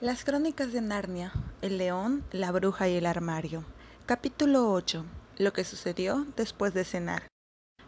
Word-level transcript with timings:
Las 0.00 0.24
crónicas 0.24 0.72
de 0.72 0.80
Narnia, 0.80 1.30
el 1.60 1.76
león, 1.76 2.24
la 2.32 2.52
bruja 2.52 2.88
y 2.88 2.96
el 2.96 3.04
armario. 3.04 3.66
Capítulo 4.06 4.72
8. 4.72 5.04
Lo 5.36 5.52
que 5.52 5.62
sucedió 5.62 6.26
después 6.38 6.72
de 6.72 6.86
cenar. 6.86 7.28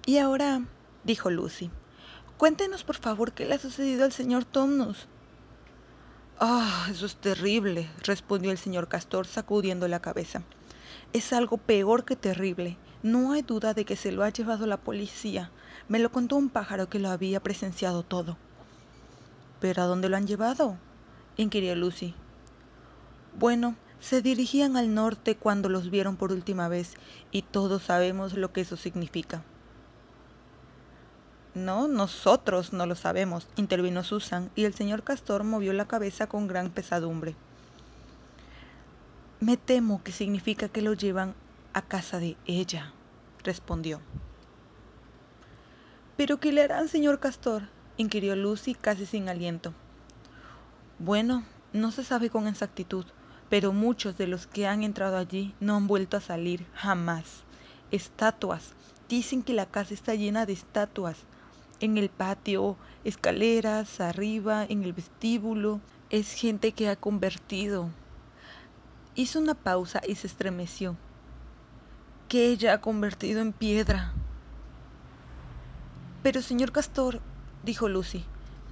Y 0.05 0.19
ahora, 0.19 0.63
dijo 1.05 1.31
Lucy, 1.31 1.71
cuéntenos 2.37 2.85
por 2.85 2.97
favor 2.97 3.33
qué 3.33 3.47
le 3.47 3.55
ha 3.55 3.59
sucedido 3.59 4.05
al 4.05 4.13
señor 4.13 4.45
Tomnus. 4.45 5.09
Ah, 6.39 6.87
eso 6.91 7.07
es 7.07 7.17
terrible, 7.17 7.89
respondió 8.03 8.51
el 8.51 8.59
señor 8.59 8.89
Castor 8.89 9.27
sacudiendo 9.27 9.89
la 9.89 10.03
cabeza. 10.03 10.43
Es 11.15 11.33
algo 11.33 11.57
peor 11.57 12.05
que 12.05 12.15
terrible. 12.15 12.77
No 13.03 13.33
hay 13.33 13.41
duda 13.41 13.73
de 13.73 13.87
que 13.87 13.97
se 13.97 14.13
lo 14.13 14.23
ha 14.23 14.29
llevado 14.29 14.67
la 14.67 14.77
policía. 14.77 15.51
Me 15.89 15.99
lo 15.99 16.13
contó 16.13 16.37
un 16.37 16.51
pájaro 16.51 16.91
que 16.91 16.99
lo 16.99 17.09
había 17.09 17.41
presenciado 17.41 18.03
todo. 18.03 18.37
¿Pero 19.61 19.83
a 19.83 19.87
dónde 19.87 20.11
lo 20.11 20.19
han 20.19 20.27
llevado? 20.27 20.77
Inquirió 21.37 21.75
Lucy. 21.75 22.15
Bueno, 23.39 23.77
se 24.01 24.21
dirigían 24.21 24.77
al 24.77 24.95
norte 24.95 25.37
cuando 25.37 25.69
los 25.69 25.91
vieron 25.91 26.17
por 26.17 26.33
última 26.33 26.69
vez 26.69 26.95
y 27.31 27.43
todos 27.43 27.85
sabemos 27.85 28.35
lo 28.35 28.53
que 28.53 28.63
eso 28.63 28.77
significa. 28.77 29.43
No, 31.55 31.87
nosotros 31.87 32.73
no 32.73 32.87
lo 32.87 32.95
sabemos, 32.95 33.47
intervino 33.57 34.03
Susan, 34.03 34.51
y 34.55 34.65
el 34.65 34.73
señor 34.73 35.03
Castor 35.03 35.45
movió 35.45 35.73
la 35.75 35.87
cabeza 35.87 36.27
con 36.27 36.47
gran 36.47 36.71
pesadumbre. 36.71 37.37
Me 39.39 39.59
temo 39.59 40.03
que 40.03 40.13
significa 40.13 40.69
que 40.69 40.81
lo 40.81 40.95
llevan 40.95 41.35
a 41.75 41.83
casa 41.83 42.19
de 42.19 42.37
ella, 42.47 42.93
respondió. 43.45 44.01
¿Pero 46.17 46.41
qué 46.41 46.53
le 46.53 46.63
harán, 46.63 46.89
señor 46.89 47.21
Castor? 47.21 47.65
inquirió 47.99 48.35
Lucy 48.35 48.75
casi 48.75 49.05
sin 49.05 49.29
aliento. 49.29 49.75
Bueno, 51.05 51.43
no 51.73 51.91
se 51.91 52.05
sabe 52.05 52.31
con 52.31 52.47
exactitud, 52.47 53.05
pero 53.51 53.73
muchos 53.73 54.17
de 54.17 54.29
los 54.29 54.47
que 54.47 54.69
han 54.69 54.85
entrado 54.85 55.17
allí 55.17 55.53
no 55.59 55.75
han 55.75 55.89
vuelto 55.89 56.17
a 56.17 56.21
salir 56.21 56.65
jamás. 56.75 57.43
Estatuas. 57.91 58.75
Dicen 59.09 59.43
que 59.43 59.53
la 59.53 59.67
casa 59.67 59.95
está 59.95 60.15
llena 60.15 60.47
de 60.47 60.53
estatuas. 60.53 61.17
En 61.81 61.99
el 61.99 62.09
patio, 62.09 62.77
escaleras, 63.03 64.01
arriba, 64.01 64.65
en 64.65 64.85
el 64.85 64.93
vestíbulo. 64.93 65.81
Es 66.09 66.35
gente 66.35 66.71
que 66.71 66.89
ha 66.89 66.95
convertido. 66.95 67.89
Hizo 69.17 69.41
una 69.41 69.55
pausa 69.55 70.03
y 70.07 70.15
se 70.15 70.29
estremeció. 70.29 70.97
Que 72.29 72.47
ella 72.47 72.75
ha 72.75 72.81
convertido 72.81 73.41
en 73.41 73.53
piedra. 73.53 74.13
Pero, 76.23 76.43
señor 76.43 76.71
Castor, 76.71 77.21
dijo 77.65 77.89
Lucy, 77.89 78.25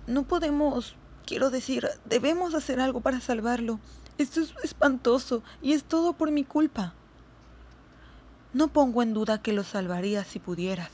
no 0.07 0.23
podemos 0.23 0.95
Quiero 1.31 1.51
decir, 1.51 1.89
debemos 2.07 2.55
hacer 2.55 2.81
algo 2.81 3.03
para 3.03 3.21
salvarlo. 3.21 3.79
Esto 4.19 4.41
es 4.41 4.53
espantoso 4.65 5.45
y 5.63 5.75
es 5.75 5.85
todo 5.85 6.13
por 6.13 6.33
mi 6.33 6.43
culpa. 6.43 6.93
No 8.53 8.67
pongo 8.67 9.01
en 9.01 9.15
duda 9.15 9.41
que 9.41 9.53
lo 9.53 9.63
salvarías 9.63 10.27
si 10.27 10.41
pudieras, 10.41 10.91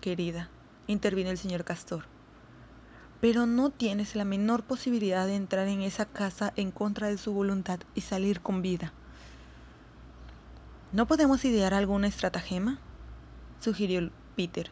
querida, 0.00 0.48
intervino 0.86 1.30
el 1.30 1.38
señor 1.38 1.64
Castor. 1.64 2.04
Pero 3.20 3.46
no 3.46 3.70
tienes 3.70 4.14
la 4.14 4.24
menor 4.24 4.62
posibilidad 4.62 5.26
de 5.26 5.34
entrar 5.34 5.66
en 5.66 5.82
esa 5.82 6.06
casa 6.06 6.52
en 6.54 6.70
contra 6.70 7.08
de 7.08 7.18
su 7.18 7.32
voluntad 7.32 7.80
y 7.96 8.02
salir 8.02 8.42
con 8.42 8.62
vida. 8.62 8.92
¿No 10.92 11.08
podemos 11.08 11.44
idear 11.44 11.74
alguna 11.74 12.06
estratagema? 12.06 12.78
sugirió 13.58 14.08
Peter. 14.36 14.70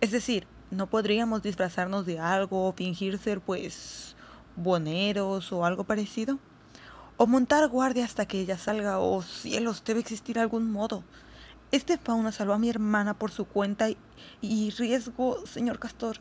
Es 0.00 0.12
decir, 0.12 0.46
¿No 0.70 0.86
podríamos 0.86 1.42
disfrazarnos 1.42 2.04
de 2.04 2.18
algo 2.18 2.68
o 2.68 2.72
fingir 2.72 3.18
ser, 3.18 3.40
pues, 3.40 4.14
boneros 4.56 5.50
o 5.52 5.64
algo 5.64 5.84
parecido? 5.84 6.38
O 7.16 7.26
montar 7.26 7.68
guardia 7.68 8.04
hasta 8.04 8.26
que 8.26 8.40
ella 8.40 8.58
salga. 8.58 8.98
Oh 8.98 9.22
cielos, 9.22 9.82
debe 9.84 10.00
existir 10.00 10.38
algún 10.38 10.70
modo. 10.70 11.04
Este 11.72 11.98
fauna 11.98 12.32
salvó 12.32 12.52
a 12.52 12.58
mi 12.58 12.68
hermana 12.68 13.14
por 13.14 13.30
su 13.30 13.46
cuenta 13.46 13.90
y, 13.90 13.96
y 14.40 14.70
riesgo, 14.70 15.46
señor 15.46 15.78
Castor. 15.78 16.18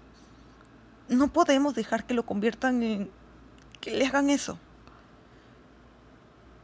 No 1.09 1.31
podemos 1.31 1.75
dejar 1.75 2.05
que 2.05 2.13
lo 2.13 2.25
conviertan 2.25 2.83
en... 2.83 3.11
que 3.79 3.91
le 3.91 4.05
hagan 4.05 4.29
eso. 4.29 4.57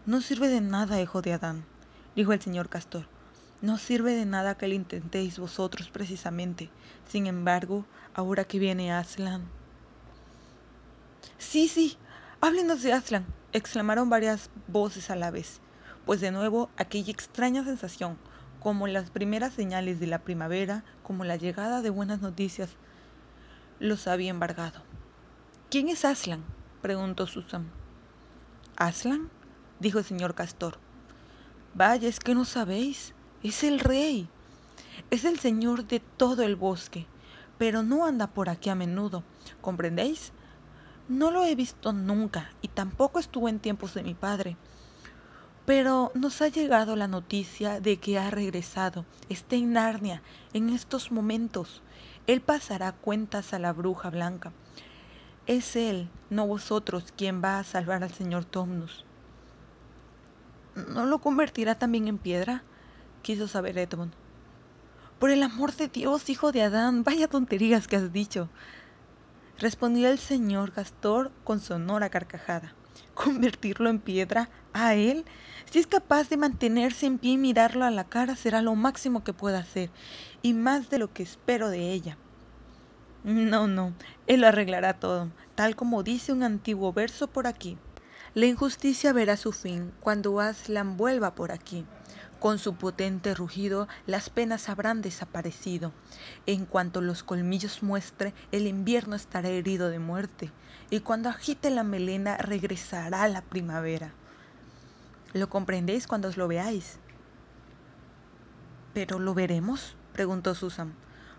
No 0.05 0.19
sirve 0.19 0.49
de 0.49 0.59
nada, 0.59 1.01
hijo 1.01 1.21
de 1.21 1.33
Adán, 1.33 1.63
dijo 2.15 2.33
el 2.33 2.41
señor 2.41 2.67
Castor. 2.67 3.12
No 3.63 3.77
sirve 3.77 4.13
de 4.13 4.25
nada 4.25 4.57
que 4.57 4.67
lo 4.67 4.73
intentéis 4.73 5.39
vosotros 5.39 5.89
precisamente. 5.89 6.69
Sin 7.07 7.27
embargo, 7.27 7.85
ahora 8.13 8.43
que 8.43 8.59
viene 8.59 8.91
Aslan. 8.91 9.45
Sí, 11.37 11.69
sí, 11.69 11.97
háblenos 12.41 12.83
de 12.83 12.91
Aslan, 12.91 13.25
exclamaron 13.53 14.09
varias 14.09 14.49
voces 14.67 15.09
a 15.09 15.15
la 15.15 15.31
vez, 15.31 15.61
pues 16.05 16.19
de 16.19 16.31
nuevo 16.31 16.71
aquella 16.75 17.13
extraña 17.13 17.63
sensación, 17.63 18.17
como 18.59 18.85
las 18.87 19.11
primeras 19.11 19.53
señales 19.53 20.01
de 20.01 20.07
la 20.07 20.19
primavera, 20.19 20.83
como 21.01 21.23
la 21.23 21.37
llegada 21.37 21.81
de 21.81 21.89
buenas 21.89 22.19
noticias, 22.19 22.71
los 23.79 24.07
había 24.07 24.31
embargado. 24.31 24.81
¿Quién 25.69 25.87
es 25.87 26.03
Aslan? 26.03 26.43
preguntó 26.81 27.27
Susan. 27.27 27.71
¿Aslan? 28.75 29.29
dijo 29.79 29.99
el 29.99 30.05
señor 30.05 30.35
Castor. 30.35 30.79
Vaya, 31.73 32.09
es 32.09 32.19
que 32.19 32.35
no 32.35 32.43
sabéis. 32.43 33.12
Es 33.43 33.65
el 33.65 33.79
rey. 33.79 34.29
Es 35.11 35.25
el 35.25 35.37
señor 35.37 35.85
de 35.85 35.99
todo 35.99 36.43
el 36.43 36.55
bosque, 36.55 37.05
pero 37.57 37.83
no 37.83 38.05
anda 38.05 38.27
por 38.27 38.47
aquí 38.47 38.69
a 38.69 38.75
menudo. 38.75 39.23
¿Comprendéis? 39.59 40.31
No 41.09 41.29
lo 41.29 41.43
he 41.43 41.53
visto 41.53 41.91
nunca 41.91 42.51
y 42.61 42.69
tampoco 42.69 43.19
estuvo 43.19 43.49
en 43.49 43.59
tiempos 43.59 43.93
de 43.93 44.03
mi 44.03 44.13
padre. 44.13 44.55
Pero 45.65 46.11
nos 46.15 46.41
ha 46.41 46.47
llegado 46.47 46.95
la 46.95 47.09
noticia 47.09 47.81
de 47.81 47.97
que 47.97 48.17
ha 48.17 48.29
regresado. 48.29 49.05
Está 49.27 49.57
en 49.57 49.73
Narnia 49.73 50.21
en 50.53 50.69
estos 50.69 51.11
momentos. 51.11 51.81
Él 52.27 52.39
pasará 52.39 52.93
cuentas 52.93 53.53
a 53.53 53.59
la 53.59 53.73
bruja 53.73 54.09
blanca. 54.09 54.53
Es 55.47 55.75
él, 55.75 56.09
no 56.29 56.47
vosotros, 56.47 57.13
quien 57.17 57.43
va 57.43 57.59
a 57.59 57.65
salvar 57.65 58.03
al 58.03 58.13
señor 58.13 58.45
Tomnus. 58.45 59.03
¿No 60.75 61.05
lo 61.05 61.19
convertirá 61.19 61.75
también 61.75 62.07
en 62.07 62.17
piedra? 62.17 62.63
Quiso 63.23 63.47
saber 63.47 63.79
Edmund. 63.79 64.13
Por 65.17 65.31
el 65.31 65.41
amor 65.41 65.73
de 65.75 65.87
Dios, 65.87 66.29
hijo 66.29 66.51
de 66.51 66.61
Adán, 66.61 67.03
vaya 67.03 67.27
tonterías 67.27 67.87
que 67.87 67.95
has 67.95 68.13
dicho. 68.13 68.49
Respondió 69.57 70.09
el 70.09 70.19
señor 70.19 70.73
Castor 70.73 71.31
con 71.43 71.59
sonora 71.59 72.09
carcajada. 72.09 72.75
¿Convertirlo 73.13 73.89
en 73.89 73.99
piedra? 73.99 74.49
¿A 74.73 74.95
él? 74.95 75.25
Si 75.71 75.79
es 75.79 75.87
capaz 75.87 76.29
de 76.29 76.37
mantenerse 76.37 77.05
en 77.05 77.17
pie 77.17 77.31
y 77.31 77.37
mirarlo 77.37 77.85
a 77.85 77.91
la 77.91 78.03
cara, 78.03 78.35
será 78.35 78.61
lo 78.61 78.75
máximo 78.75 79.23
que 79.23 79.33
pueda 79.33 79.59
hacer, 79.59 79.89
y 80.41 80.53
más 80.53 80.89
de 80.89 80.99
lo 80.99 81.13
que 81.13 81.23
espero 81.23 81.69
de 81.69 81.91
ella. 81.91 82.17
No, 83.23 83.67
no, 83.67 83.93
él 84.27 84.41
lo 84.41 84.47
arreglará 84.47 84.99
todo, 84.99 85.29
tal 85.55 85.75
como 85.75 86.03
dice 86.03 86.33
un 86.33 86.43
antiguo 86.43 86.91
verso 86.91 87.27
por 87.27 87.47
aquí. 87.47 87.77
La 88.33 88.47
injusticia 88.47 89.13
verá 89.13 89.37
su 89.37 89.51
fin 89.51 89.93
cuando 90.01 90.39
Aslan 90.39 90.97
vuelva 90.97 91.35
por 91.35 91.51
aquí. 91.51 91.85
Con 92.43 92.59
su 92.59 92.75
potente 92.75 93.33
rugido 93.35 93.87
las 94.05 94.29
penas 94.29 94.67
habrán 94.67 95.01
desaparecido. 95.01 95.93
En 96.45 96.65
cuanto 96.65 96.99
los 96.99 97.23
colmillos 97.23 97.81
muestre, 97.83 98.33
el 98.51 98.67
invierno 98.67 99.15
estará 99.15 99.47
herido 99.47 99.89
de 99.89 99.99
muerte, 99.99 100.51
y 100.89 100.99
cuando 100.99 101.29
agite 101.29 101.69
la 101.69 101.85
melena 101.85 102.35
regresará 102.35 103.25
la 103.29 103.43
primavera. 103.43 104.11
¿Lo 105.31 105.47
comprendéis 105.47 106.05
cuando 106.05 106.27
os 106.27 106.35
lo 106.35 106.49
veáis? 106.49 106.97
¿Pero 108.93 109.19
lo 109.19 109.33
veremos? 109.33 109.95
preguntó 110.11 110.53
Susan. 110.53 110.93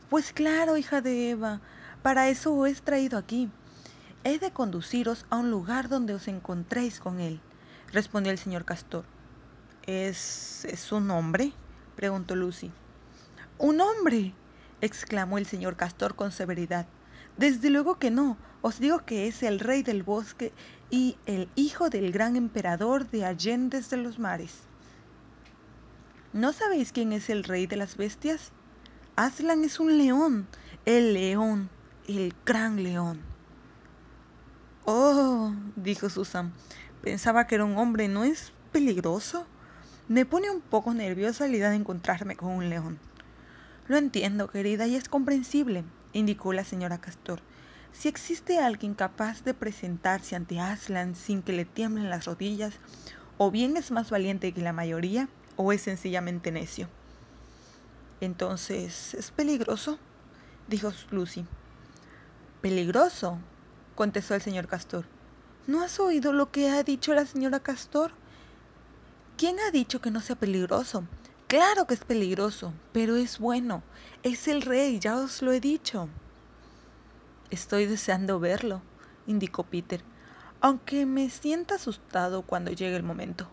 Pues 0.09 0.33
claro, 0.33 0.79
hija 0.79 1.03
de 1.03 1.29
Eva, 1.29 1.61
para 2.01 2.31
eso 2.31 2.55
os 2.55 2.71
he 2.71 2.75
traído 2.77 3.19
aquí. 3.19 3.51
He 4.25 4.39
de 4.39 4.53
conduciros 4.53 5.27
a 5.29 5.37
un 5.37 5.51
lugar 5.51 5.91
donde 5.91 6.15
os 6.15 6.29
encontréis 6.29 6.99
con 6.99 7.21
él, 7.21 7.43
respondió 7.93 8.33
el 8.33 8.39
señor 8.39 8.65
Castor. 8.65 9.05
¿Es, 9.87 10.65
¿Es 10.65 10.93
un 10.93 11.11
hombre? 11.11 11.53
preguntó 11.97 12.35
Lucy. 12.35 12.73
¿Un 13.59 13.81
hombre? 13.81 14.35
exclamó 14.81 15.39
el 15.39 15.47
señor 15.47 15.77
Castor 15.77 16.15
con 16.15 16.33
severidad. 16.33 16.87
Desde 17.37 17.71
luego 17.71 17.99
que 17.99 18.11
no. 18.11 18.37
Os 18.63 18.81
digo 18.81 19.05
que 19.05 19.29
es 19.29 19.43
el 19.43 19.61
rey 19.61 19.83
del 19.83 20.03
bosque 20.03 20.53
y 20.91 21.17
el 21.27 21.51
hijo 21.55 21.91
del 21.91 22.13
gran 22.13 22.35
emperador 22.37 23.11
de 23.11 23.27
Allendes 23.27 23.91
de 23.91 23.99
los 23.99 24.19
mares. 24.19 24.61
¿No 26.33 26.53
sabéis 26.53 26.91
quién 26.91 27.13
es 27.13 27.29
el 27.29 27.45
rey 27.45 27.67
de 27.67 27.77
las 27.77 27.97
bestias? 27.97 28.53
Aslan 29.17 29.65
es 29.65 29.81
un 29.81 29.99
león, 29.99 30.49
el 30.87 31.13
león, 31.13 31.69
el 32.09 32.35
gran 32.47 32.83
león. 32.83 33.21
Oh, 34.87 35.55
dijo 35.77 36.09
Susan, 36.09 36.53
pensaba 37.03 37.47
que 37.47 37.55
era 37.55 37.65
un 37.65 37.77
hombre, 37.77 38.09
¿no 38.09 38.25
es 38.25 38.53
peligroso? 38.73 39.47
Me 40.07 40.27
pone 40.27 40.51
un 40.51 40.61
poco 40.61 40.93
nerviosa 40.93 41.49
la 41.49 41.57
idea 41.57 41.71
de 41.71 41.77
encontrarme 41.77 42.37
con 42.37 42.51
un 42.51 42.69
león. 42.69 42.99
Lo 43.89 43.97
entiendo, 43.97 44.49
querida, 44.49 44.87
y 44.87 44.97
es 44.97 45.09
comprensible, 45.09 45.83
indicó 46.13 46.53
la 46.53 46.63
señora 46.65 46.99
Castor. 46.99 47.41
Si 47.93 48.09
existe 48.09 48.59
alguien 48.59 48.93
capaz 48.93 49.45
de 49.45 49.55
presentarse 49.55 50.37
ante 50.37 50.61
Aslan 50.61 51.15
sin 51.15 51.43
que 51.43 51.55
le 51.55 51.65
tiemblen 51.65 52.11
las 52.11 52.27
rodillas, 52.27 52.75
o 53.39 53.51
bien 53.51 53.79
es 53.79 53.91
más 53.93 54.11
valiente 54.11 54.53
que 54.53 54.61
la 54.61 54.75
mayoría, 54.75 55.31
o 55.57 55.73
es 55.73 55.81
sencillamente 55.81 56.53
necio. 56.53 56.91
Entonces, 58.21 59.15
¿es 59.15 59.31
peligroso? 59.31 59.99
dijo 60.69 60.93
Lucy. 61.13 61.47
¿Peligroso? 62.61 63.39
contestó 63.95 64.35
el 64.35 64.43
señor 64.43 64.67
Castor. 64.67 65.07
¿No 65.67 65.83
has 65.83 65.99
oído 65.99 66.35
lo 66.35 66.51
que 66.51 66.69
ha 66.69 66.83
dicho 66.83 67.15
la 67.15 67.25
señora 67.25 67.61
Castor? 67.61 68.13
¿Quién 69.37 69.59
ha 69.59 69.73
dicho 69.73 70.01
que 70.01 70.13
no 70.13 70.21
sea 70.21 70.37
peligroso? 70.37 71.05
Claro 71.49 71.87
que 71.87 71.95
es 71.95 72.05
peligroso, 72.05 72.73
pero 72.93 73.17
es 73.17 73.41
bueno. 73.41 73.83
Es 74.23 74.47
el 74.47 74.63
rey, 74.63 75.01
ya 75.01 75.17
os 75.17 75.43
lo 75.43 75.51
he 75.51 75.59
dicho. 75.59 76.09
Estoy 77.51 77.87
deseando 77.87 78.39
verlo, 78.39 78.81
indicó 79.27 79.65
Peter, 79.65 80.03
aunque 80.61 81.05
me 81.05 81.31
sienta 81.31 81.75
asustado 81.75 82.43
cuando 82.43 82.71
llegue 82.71 82.95
el 82.95 83.03
momento. 83.03 83.49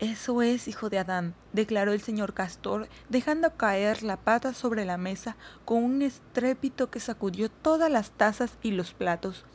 Eso 0.00 0.42
es, 0.42 0.68
hijo 0.68 0.90
de 0.90 0.98
Adán, 0.98 1.34
declaró 1.54 1.92
el 1.92 2.02
señor 2.02 2.34
Castor, 2.34 2.88
dejando 3.08 3.56
caer 3.56 4.02
la 4.02 4.18
pata 4.18 4.52
sobre 4.52 4.84
la 4.84 4.98
mesa 4.98 5.36
con 5.64 5.82
un 5.82 6.02
estrépito 6.02 6.90
que 6.90 7.00
sacudió 7.00 7.50
todas 7.50 7.90
las 7.90 8.10
tazas 8.10 8.58
y 8.62 8.72
los 8.72 8.92
platos. 8.92 9.46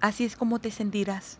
Así 0.00 0.24
es 0.24 0.36
como 0.36 0.60
te 0.60 0.70
sentirás. 0.70 1.38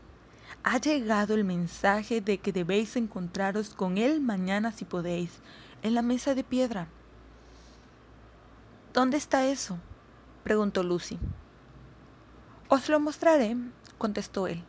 Ha 0.65 0.79
llegado 0.79 1.35
el 1.35 1.45
mensaje 1.45 2.21
de 2.21 2.39
que 2.39 2.53
debéis 2.53 2.95
encontraros 2.95 3.71
con 3.75 3.99
él 3.99 4.21
mañana 4.21 4.71
si 4.71 4.85
podéis, 4.85 5.41
en 5.83 5.95
la 5.95 6.03
mesa 6.03 6.37
de 6.37 6.45
piedra. 6.45 6.87
¿Dónde 8.93 9.17
está 9.17 9.45
eso? 9.47 9.79
preguntó 10.45 10.85
Lucy. 10.85 11.19
Os 12.69 12.89
lo 12.89 13.01
mostraré, 13.01 13.57
contestó 13.99 14.47
él. 14.47 14.63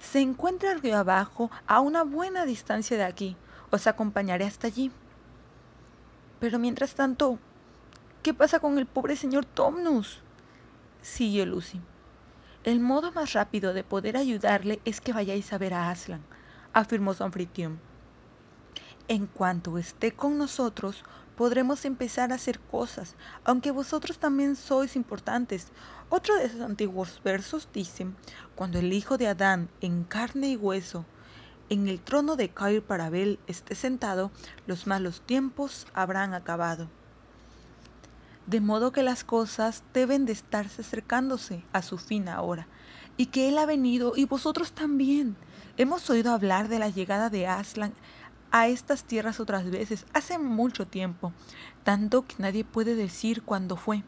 Se 0.00 0.20
encuentra 0.20 0.74
río 0.74 0.96
abajo, 0.96 1.50
a 1.66 1.80
una 1.80 2.02
buena 2.02 2.46
distancia 2.46 2.96
de 2.96 3.04
aquí. 3.04 3.36
Os 3.70 3.86
acompañaré 3.86 4.46
hasta 4.46 4.68
allí. 4.68 4.90
Pero 6.40 6.58
mientras 6.58 6.94
tanto, 6.94 7.38
¿qué 8.22 8.32
pasa 8.32 8.58
con 8.58 8.78
el 8.78 8.86
pobre 8.86 9.16
señor 9.16 9.44
Tomnus? 9.44 10.20
siguió 11.02 11.44
Lucy. 11.44 11.80
El 12.64 12.80
modo 12.80 13.12
más 13.12 13.34
rápido 13.34 13.74
de 13.74 13.84
poder 13.84 14.16
ayudarle 14.16 14.80
es 14.86 15.02
que 15.02 15.12
vayáis 15.12 15.52
a 15.52 15.58
ver 15.58 15.74
a 15.74 15.90
Aslan, 15.90 16.22
afirmó 16.72 17.12
su 17.12 17.22
anfitrión. 17.22 17.78
En 19.06 19.26
cuanto 19.26 19.76
esté 19.76 20.12
con 20.12 20.38
nosotros, 20.38 21.04
podremos 21.36 21.84
empezar 21.84 22.32
a 22.32 22.36
hacer 22.36 22.58
cosas, 22.58 23.16
aunque 23.44 23.70
vosotros 23.70 24.18
también 24.18 24.56
sois 24.56 24.96
importantes. 24.96 25.72
Otro 26.08 26.36
de 26.36 26.46
esos 26.46 26.62
antiguos 26.62 27.20
versos 27.22 27.68
dice, 27.70 28.06
cuando 28.54 28.78
el 28.78 28.94
hijo 28.94 29.18
de 29.18 29.28
Adán 29.28 29.68
en 29.82 30.04
carne 30.04 30.48
y 30.48 30.56
hueso 30.56 31.04
en 31.68 31.86
el 31.86 32.00
trono 32.00 32.34
de 32.34 32.48
Cair 32.48 32.82
Parabel 32.82 33.38
esté 33.46 33.74
sentado, 33.74 34.30
los 34.66 34.86
malos 34.86 35.20
tiempos 35.20 35.86
habrán 35.92 36.32
acabado. 36.32 36.88
De 38.46 38.60
modo 38.60 38.92
que 38.92 39.02
las 39.02 39.24
cosas 39.24 39.82
deben 39.94 40.26
de 40.26 40.32
estarse 40.32 40.82
acercándose 40.82 41.64
a 41.72 41.82
su 41.82 41.98
fin 41.98 42.28
ahora, 42.28 42.66
y 43.16 43.26
que 43.26 43.48
Él 43.48 43.58
ha 43.58 43.66
venido 43.66 44.12
y 44.16 44.26
vosotros 44.26 44.72
también. 44.72 45.36
Hemos 45.76 46.08
oído 46.10 46.32
hablar 46.32 46.68
de 46.68 46.78
la 46.78 46.88
llegada 46.88 47.30
de 47.30 47.46
Aslan 47.46 47.94
a 48.50 48.68
estas 48.68 49.02
tierras 49.04 49.40
otras 49.40 49.68
veces, 49.68 50.06
hace 50.12 50.38
mucho 50.38 50.86
tiempo, 50.86 51.32
tanto 51.82 52.24
que 52.24 52.36
nadie 52.38 52.64
puede 52.64 52.94
decir 52.94 53.42
cuándo 53.42 53.76
fue, 53.76 54.04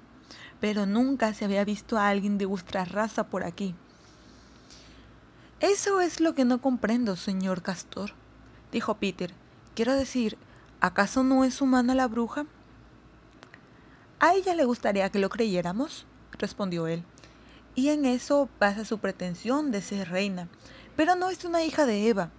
pero 0.61 0.87
nunca 0.87 1.35
se 1.35 1.45
había 1.45 1.65
visto 1.65 1.99
a 1.99 2.09
alguien 2.09 2.39
de 2.39 2.47
vuestra 2.47 2.85
raza 2.85 3.25
por 3.25 3.43
aquí. 3.43 3.75
Eso 5.59 6.01
es 6.01 6.21
lo 6.21 6.35
que 6.35 6.45
no 6.45 6.61
comprendo, 6.61 7.17
señor 7.17 7.63
Castor, 7.63 8.13
dijo 8.71 8.95
Peter. 8.99 9.33
Quiero 9.75 9.95
decir, 9.95 10.39
¿acaso 10.81 11.25
no 11.25 11.43
es 11.45 11.61
humana 11.61 11.95
la 11.95 12.07
bruja? 12.07 12.47
A 14.19 14.35
ella 14.35 14.55
le 14.55 14.65
gustaría 14.65 15.11
que 15.11 15.19
lo 15.19 15.29
creyéramos, 15.29 16.07
respondió 16.39 16.87
él, 16.87 17.05
y 17.75 17.91
en 17.91 18.07
eso 18.07 18.49
basa 18.59 18.85
su 18.85 18.99
pretensión 18.99 19.71
de 19.71 19.83
ser 19.83 20.09
reina, 20.09 20.49
pero 20.97 21.17
no 21.17 21.29
es 21.29 21.45
una 21.45 21.63
hija 21.65 21.85
de 21.85 22.09
Eva, 22.09 22.31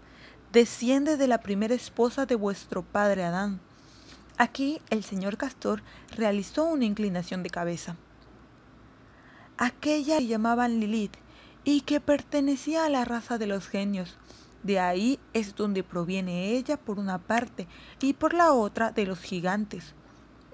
desciende 0.52 1.18
de 1.18 1.28
la 1.28 1.40
primera 1.40 1.76
esposa 1.76 2.26
de 2.26 2.36
vuestro 2.36 2.82
padre 2.82 3.24
Adán. 3.24 3.60
Aquí 4.40 4.82
el 4.90 5.04
señor 5.04 5.38
Castor 5.38 5.84
realizó 6.16 6.64
una 6.64 6.86
inclinación 6.86 7.44
de 7.44 7.50
cabeza. 7.50 7.96
Aquella 9.58 10.18
que 10.18 10.28
llamaban 10.28 10.80
Lilith 10.80 11.16
y 11.64 11.82
que 11.82 12.00
pertenecía 12.00 12.86
a 12.86 12.90
la 12.90 13.04
raza 13.04 13.38
de 13.38 13.48
los 13.48 13.68
genios. 13.68 14.18
De 14.64 14.80
ahí 14.80 15.20
es 15.34 15.56
donde 15.56 15.84
proviene 15.84 16.52
ella 16.52 16.78
por 16.78 17.00
una 17.00 17.20
parte 17.20 17.68
y 18.00 18.14
por 18.14 18.34
la 18.34 18.54
otra 18.54 18.92
de 18.92 19.06
los 19.06 19.20
gigantes. 19.20 19.94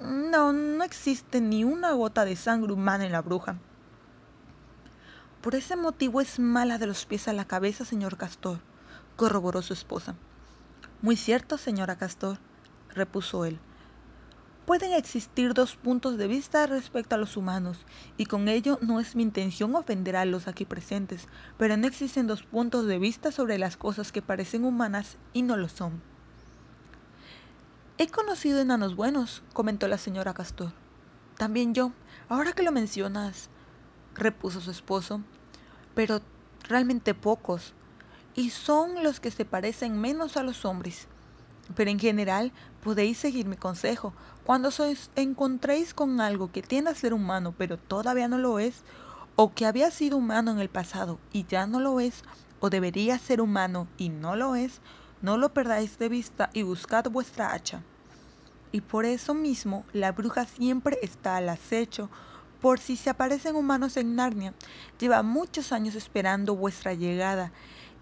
No, 0.04 0.54
no 0.54 0.84
existe 0.84 1.42
ni 1.42 1.64
una 1.64 1.94
gota 1.94 2.26
de 2.26 2.36
sangre 2.36 2.74
humana 2.74 3.06
en 3.06 3.12
la 3.12 3.22
bruja. 3.22 3.58
Por 5.42 5.56
ese 5.56 5.76
motivo 5.76 6.22
es 6.22 6.40
mala 6.40 6.78
de 6.78 6.88
los 6.88 7.06
pies 7.06 7.28
a 7.28 7.34
la 7.34 7.46
cabeza, 7.46 7.86
señor 7.86 8.18
Castor 8.18 8.60
corroboró 9.16 9.62
su 9.62 9.74
esposa. 9.74 10.16
Muy 11.02 11.16
cierto, 11.16 11.58
señora 11.58 11.98
Castor, 11.98 12.40
repuso 12.94 13.46
él. 13.46 13.60
Pueden 14.66 14.94
existir 14.94 15.54
dos 15.54 15.76
puntos 15.76 16.18
de 16.18 16.28
vista 16.28 16.66
respecto 16.68 17.16
a 17.16 17.18
los 17.18 17.36
humanos, 17.36 17.86
y 18.16 18.26
con 18.26 18.48
ello 18.48 18.80
no 18.82 19.02
es 19.02 19.16
mi 19.16 19.24
intención 19.24 19.76
ofender 19.76 20.16
a 20.16 20.24
los 20.24 20.48
aquí 20.48 20.64
presentes, 20.64 21.28
pero 21.58 21.76
no 21.76 21.86
existen 21.86 22.28
dos 22.28 22.44
puntos 22.44 22.88
de 22.88 22.98
vista 22.98 23.34
sobre 23.34 23.58
las 23.58 23.76
cosas 23.76 24.14
que 24.14 24.22
parecen 24.22 24.64
humanas 24.64 25.18
y 25.34 25.42
no 25.42 25.58
lo 25.58 25.68
son. 25.68 26.02
He 28.04 28.10
conocido 28.10 28.60
enanos 28.60 28.98
buenos, 28.98 29.44
comentó 29.54 29.88
la 29.88 29.98
señora 29.98 30.34
Castor. 30.34 30.74
También 31.38 31.74
yo, 31.74 31.94
ahora 32.28 32.52
que 32.52 32.62
lo 32.62 32.74
mencionas, 32.74 33.50
repuso 34.14 34.60
su 34.60 34.72
esposo, 34.72 35.22
pero 35.96 36.20
realmente 36.68 37.14
pocos 37.14 37.74
y 38.36 38.50
son 38.50 39.04
los 39.04 39.22
que 39.22 39.32
se 39.32 39.46
parecen 39.46 40.02
menos 40.02 40.36
a 40.36 40.44
los 40.44 40.66
hombres. 40.66 41.08
Pero 41.76 41.92
en 41.92 41.98
general 41.98 42.52
podéis 42.84 43.20
seguir 43.20 43.46
mi 43.46 43.56
consejo. 43.56 44.14
Cuando 44.44 44.68
os 44.68 45.10
encontréis 45.16 45.94
con 45.94 46.20
algo 46.20 46.52
que 46.52 46.62
tiende 46.62 46.92
a 46.92 46.96
ser 46.96 47.14
humano 47.14 47.56
pero 47.58 47.78
todavía 47.78 48.28
no 48.28 48.38
lo 48.38 48.60
es, 48.60 48.84
o 49.38 49.54
que 49.54 49.66
había 49.66 49.92
sido 49.92 50.18
humano 50.18 50.52
en 50.52 50.60
el 50.60 50.70
pasado 50.70 51.20
y 51.32 51.46
ya 51.46 51.68
no 51.68 51.80
lo 51.80 52.02
es, 52.02 52.24
o 52.60 52.70
debería 52.70 53.18
ser 53.18 53.40
humano 53.40 53.88
y 53.98 54.10
no 54.10 54.36
lo 54.36 54.58
es, 54.58 54.82
no 55.22 55.38
lo 55.38 55.54
perdáis 55.54 55.98
de 56.00 56.10
vista 56.10 56.50
y 56.52 56.64
buscad 56.64 57.10
vuestra 57.10 57.54
hacha. 57.54 57.82
Y 58.74 58.82
por 58.82 59.06
eso 59.06 59.34
mismo 59.34 59.86
la 59.94 60.12
bruja 60.12 60.46
siempre 60.46 60.98
está 61.02 61.38
al 61.38 61.48
acecho, 61.48 62.10
por 62.60 62.80
si 62.80 62.98
se 62.98 63.10
aparecen 63.10 63.56
humanos 63.56 63.96
en 63.98 64.16
Narnia. 64.16 64.54
Lleva 65.00 65.22
muchos 65.22 65.72
años 65.72 65.96
esperando 65.96 66.56
vuestra 66.56 66.94
llegada 66.94 67.54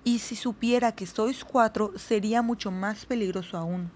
y 0.04 0.20
si 0.20 0.36
supiera 0.36 0.94
que 0.94 1.06
sois 1.06 1.44
cuatro, 1.44 1.92
sería 1.98 2.42
mucho 2.42 2.72
más 2.72 3.06
peligroso 3.06 3.58
aún. 3.58 3.92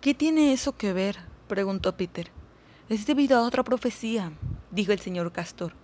¿Qué 0.00 0.14
tiene 0.14 0.52
eso 0.52 0.76
que 0.76 0.92
ver? 0.92 1.16
preguntó 1.48 1.96
Peter. 1.96 2.30
Es 2.88 3.06
debido 3.06 3.38
a 3.38 3.42
otra 3.42 3.64
profecía, 3.64 4.32
dijo 4.70 4.92
el 4.92 5.00
señor 5.00 5.32
Castor. 5.32 5.74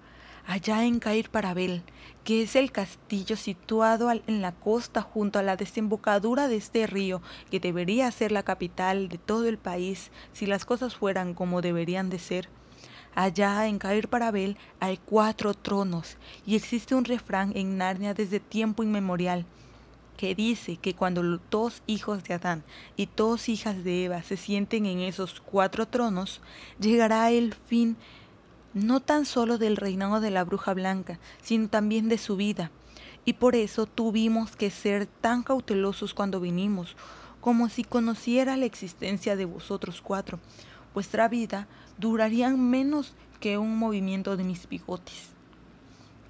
Allá 0.47 0.85
en 0.85 0.99
Cair 0.99 1.31
Parabel, 1.31 1.83
que 2.25 2.43
es 2.43 2.57
el 2.57 2.73
castillo 2.73 3.37
situado 3.37 4.11
en 4.11 4.43
la 4.43 4.53
costa 4.53 5.03
junto 5.03 5.39
a 5.39 5.43
la 5.43 5.57
desembocadura 5.57 6.49
de 6.49 6.57
este 6.57 6.87
río, 6.87 7.23
que 7.51 7.61
debería 7.61 8.11
ser 8.11 8.33
la 8.33 8.43
capital 8.43 9.09
de 9.09 9.19
todo 9.19 9.47
el 9.47 9.59
país 9.59 10.11
si 10.33 10.47
las 10.47 10.65
cosas 10.65 10.97
fueran 10.97 11.35
como 11.35 11.63
deberían 11.63 12.11
de 12.11 12.19
ser, 12.19 12.49
Allá 13.15 13.67
en 13.67 13.79
Cair 13.79 14.09
Parabel 14.09 14.57
hay 14.79 14.97
cuatro 14.97 15.55
tronos 15.55 16.17
y 16.47 16.55
existe 16.55 16.95
un 16.95 17.05
refrán 17.05 17.53
en 17.57 17.77
Narnia 17.77 18.15
desde 18.15 18.39
tiempo 18.39 18.85
inmemorial 18.85 19.47
que 20.17 20.35
dice 20.35 20.77
que 20.77 20.95
cuando 20.95 21.23
dos 21.51 21.83
hijos 21.87 22.23
de 22.23 22.35
Adán 22.35 22.63
y 22.97 23.09
dos 23.17 23.49
hijas 23.49 23.83
de 23.83 24.05
Eva 24.05 24.23
se 24.23 24.37
sienten 24.37 24.87
en 24.87 25.01
esos 25.01 25.41
cuatro 25.41 25.89
tronos, 25.89 26.41
llegará 26.79 27.31
el 27.31 27.55
fin 27.55 27.97
no 28.75 29.01
tan 29.01 29.27
solo 29.27 29.59
del 29.59 29.77
reinado 29.77 30.21
de 30.21 30.31
la 30.31 30.45
bruja 30.45 30.75
blanca, 30.75 31.19
sino 31.43 31.69
también 31.69 32.09
de 32.09 32.19
su 32.19 32.37
vida. 32.37 32.71
Y 33.25 33.35
por 33.35 33.55
eso 33.55 33.87
tuvimos 33.87 34.57
que 34.57 34.71
ser 34.71 35.07
tan 35.07 35.43
cautelosos 35.43 36.15
cuando 36.15 36.41
vinimos, 36.41 36.97
como 37.41 37.69
si 37.69 37.85
conociera 37.85 38.57
la 38.57 38.67
existencia 38.67 39.37
de 39.37 39.45
vosotros 39.45 40.01
cuatro. 40.03 40.39
Vuestra 40.95 41.29
vida 41.29 41.69
durarían 41.99 42.61
menos 42.71 43.15
que 43.41 43.59
un 43.59 43.77
movimiento 43.77 44.37
de 44.37 44.45
mis 44.45 44.69
bigotes. 44.69 45.31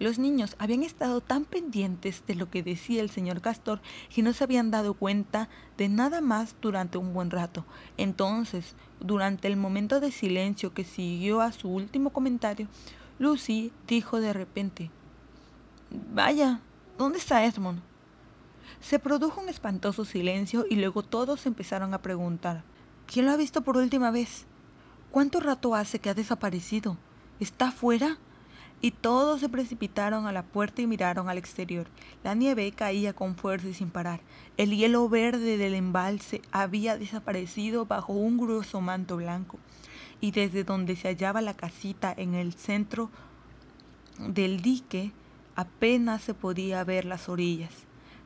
Los 0.00 0.18
niños 0.18 0.56
habían 0.58 0.82
estado 0.82 1.20
tan 1.20 1.44
pendientes 1.44 2.24
de 2.26 2.34
lo 2.34 2.48
que 2.48 2.62
decía 2.62 3.02
el 3.02 3.10
señor 3.10 3.42
Castor 3.42 3.82
que 4.12 4.22
no 4.22 4.32
se 4.32 4.42
habían 4.42 4.70
dado 4.70 4.94
cuenta 4.94 5.50
de 5.76 5.90
nada 5.90 6.22
más 6.22 6.56
durante 6.62 6.96
un 6.96 7.12
buen 7.12 7.30
rato. 7.30 7.66
Entonces, 7.98 8.76
durante 8.98 9.46
el 9.46 9.58
momento 9.58 10.00
de 10.00 10.10
silencio 10.10 10.72
que 10.72 10.84
siguió 10.84 11.42
a 11.42 11.52
su 11.52 11.68
último 11.68 12.14
comentario, 12.14 12.66
Lucy 13.18 13.72
dijo 13.86 14.22
de 14.22 14.32
repente, 14.32 14.90
Vaya, 16.14 16.60
¿dónde 16.96 17.18
está 17.18 17.44
Edmund? 17.44 17.82
Se 18.80 18.98
produjo 18.98 19.42
un 19.42 19.50
espantoso 19.50 20.06
silencio 20.06 20.64
y 20.70 20.76
luego 20.76 21.02
todos 21.02 21.44
empezaron 21.44 21.92
a 21.92 22.00
preguntar, 22.00 22.64
¿quién 23.06 23.26
lo 23.26 23.32
ha 23.32 23.36
visto 23.36 23.60
por 23.60 23.76
última 23.76 24.10
vez? 24.10 24.46
¿Cuánto 25.10 25.40
rato 25.40 25.74
hace 25.74 25.98
que 25.98 26.08
ha 26.08 26.14
desaparecido? 26.14 26.96
¿Está 27.38 27.68
afuera? 27.68 28.16
Y 28.82 28.92
todos 28.92 29.40
se 29.40 29.48
precipitaron 29.48 30.26
a 30.26 30.32
la 30.32 30.42
puerta 30.42 30.80
y 30.80 30.86
miraron 30.86 31.28
al 31.28 31.36
exterior. 31.36 31.86
La 32.24 32.34
nieve 32.34 32.72
caía 32.72 33.12
con 33.12 33.36
fuerza 33.36 33.68
y 33.68 33.74
sin 33.74 33.90
parar. 33.90 34.20
El 34.56 34.74
hielo 34.74 35.08
verde 35.08 35.58
del 35.58 35.74
embalse 35.74 36.40
había 36.50 36.96
desaparecido 36.96 37.84
bajo 37.84 38.14
un 38.14 38.38
grueso 38.38 38.80
manto 38.80 39.16
blanco. 39.16 39.58
Y 40.20 40.30
desde 40.30 40.64
donde 40.64 40.96
se 40.96 41.08
hallaba 41.08 41.42
la 41.42 41.54
casita 41.54 42.14
en 42.16 42.34
el 42.34 42.54
centro 42.54 43.10
del 44.18 44.62
dique, 44.62 45.12
apenas 45.56 46.22
se 46.22 46.32
podía 46.32 46.82
ver 46.84 47.04
las 47.04 47.28
orillas. 47.28 47.72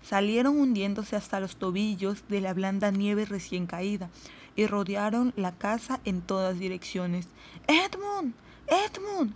Salieron 0.02 0.58
hundiéndose 0.58 1.16
hasta 1.16 1.40
los 1.40 1.56
tobillos 1.56 2.24
de 2.28 2.40
la 2.40 2.52
blanda 2.52 2.90
nieve 2.90 3.24
recién 3.24 3.66
caída 3.66 4.10
y 4.54 4.66
rodearon 4.66 5.32
la 5.36 5.52
casa 5.52 6.00
en 6.04 6.20
todas 6.20 6.58
direcciones. 6.58 7.26
Edmund, 7.66 8.34
Edmund, 8.68 9.34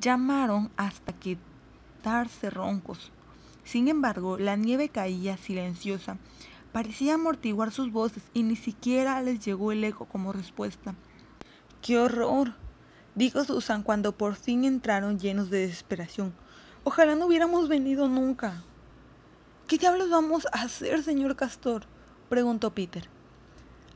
llamaron 0.00 0.70
hasta 0.76 1.12
quedarse 1.12 2.50
roncos. 2.50 3.10
Sin 3.64 3.88
embargo, 3.88 4.38
la 4.38 4.56
nieve 4.56 4.88
caía 4.88 5.36
silenciosa. 5.36 6.16
Parecía 6.72 7.14
amortiguar 7.14 7.72
sus 7.72 7.92
voces 7.92 8.22
y 8.34 8.42
ni 8.42 8.56
siquiera 8.56 9.20
les 9.22 9.44
llegó 9.44 9.72
el 9.72 9.84
eco 9.84 10.04
como 10.06 10.32
respuesta. 10.32 10.94
¡Qué 11.82 11.98
horror! 11.98 12.54
dijo 13.14 13.44
Susan 13.44 13.82
cuando 13.82 14.16
por 14.16 14.36
fin 14.36 14.64
entraron 14.64 15.18
llenos 15.18 15.50
de 15.50 15.60
desesperación. 15.60 16.32
Ojalá 16.84 17.14
no 17.14 17.26
hubiéramos 17.26 17.68
venido 17.68 18.08
nunca. 18.08 18.62
¿Qué 19.66 19.76
diablos 19.76 20.08
vamos 20.08 20.46
a 20.52 20.62
hacer, 20.62 21.02
señor 21.02 21.36
Castor? 21.36 21.84
preguntó 22.28 22.74
Peter. 22.74 23.08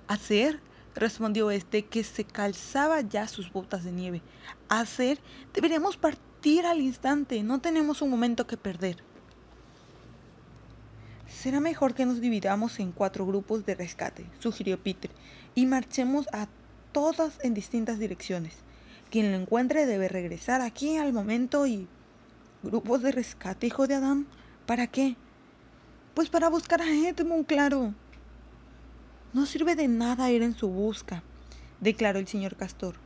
¿Hacer? 0.08 0.60
Respondió 0.94 1.50
este, 1.50 1.84
que 1.84 2.04
se 2.04 2.24
calzaba 2.24 3.00
ya 3.00 3.28
sus 3.28 3.52
botas 3.52 3.84
de 3.84 3.92
nieve. 3.92 4.22
¿Hacer? 4.68 5.18
Deberíamos 5.54 5.96
partir 5.96 6.66
al 6.66 6.80
instante. 6.80 7.42
No 7.42 7.60
tenemos 7.60 8.02
un 8.02 8.10
momento 8.10 8.46
que 8.46 8.56
perder. 8.56 8.96
Será 11.28 11.60
mejor 11.60 11.94
que 11.94 12.06
nos 12.06 12.20
dividamos 12.20 12.78
en 12.78 12.92
cuatro 12.92 13.26
grupos 13.26 13.64
de 13.64 13.74
rescate, 13.74 14.26
sugirió 14.38 14.80
Peter, 14.80 15.10
y 15.54 15.66
marchemos 15.66 16.26
a 16.32 16.46
todas 16.92 17.40
en 17.42 17.54
distintas 17.54 17.98
direcciones. 17.98 18.54
Quien 19.10 19.32
lo 19.32 19.38
encuentre 19.38 19.86
debe 19.86 20.08
regresar 20.08 20.60
aquí 20.60 20.98
al 20.98 21.12
momento 21.12 21.66
y... 21.66 21.88
¿Grupos 22.62 23.02
de 23.02 23.10
rescate, 23.10 23.66
hijo 23.66 23.88
de 23.88 23.96
Adán? 23.96 24.26
¿Para 24.66 24.86
qué? 24.86 25.16
Pues 26.14 26.28
para 26.28 26.48
buscar 26.48 26.80
a 26.80 26.86
Edmund, 26.86 27.46
claro. 27.46 27.92
No 29.32 29.46
sirve 29.46 29.76
de 29.76 29.88
nada 29.88 30.30
ir 30.30 30.42
en 30.42 30.54
su 30.54 30.68
busca, 30.68 31.22
declaró 31.80 32.18
el 32.18 32.28
señor 32.28 32.56
Castor. 32.56 32.96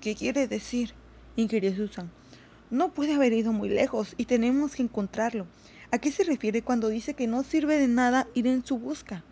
¿Qué 0.00 0.14
quiere 0.14 0.48
decir? 0.48 0.94
inquirió 1.36 1.76
Susan. 1.76 2.10
No 2.70 2.92
puede 2.92 3.14
haber 3.14 3.34
ido 3.34 3.52
muy 3.52 3.68
lejos 3.68 4.14
y 4.16 4.24
tenemos 4.24 4.74
que 4.76 4.82
encontrarlo. 4.82 5.46
¿A 5.90 5.98
qué 5.98 6.10
se 6.10 6.24
refiere 6.24 6.62
cuando 6.62 6.88
dice 6.88 7.12
que 7.12 7.26
no 7.26 7.42
sirve 7.42 7.78
de 7.78 7.88
nada 7.88 8.28
ir 8.32 8.46
en 8.46 8.64
su 8.64 8.78
busca? 8.78 9.22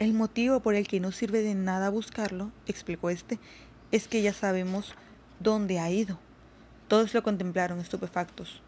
El 0.00 0.12
motivo 0.12 0.58
por 0.58 0.74
el 0.74 0.88
que 0.88 0.98
no 0.98 1.12
sirve 1.12 1.42
de 1.42 1.54
nada 1.54 1.88
buscarlo, 1.88 2.50
explicó 2.66 3.10
este, 3.10 3.38
es 3.92 4.08
que 4.08 4.22
ya 4.22 4.32
sabemos 4.32 4.94
dónde 5.38 5.78
ha 5.78 5.88
ido. 5.88 6.18
Todos 6.88 7.14
lo 7.14 7.22
contemplaron 7.22 7.78
estupefactos. 7.78 8.60